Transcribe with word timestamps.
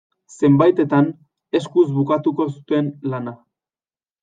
Zenbaitetan, 0.45 1.09
eskuz 1.61 1.85
bukatuko 1.99 2.51
zuten 2.55 2.91
lana. 3.15 3.37